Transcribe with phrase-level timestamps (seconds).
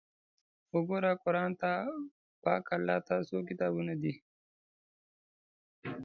[0.73, 1.71] وګورئ قرآن ته،
[2.43, 3.15] پاک الله ته،
[3.47, 4.13] کتابونو ته!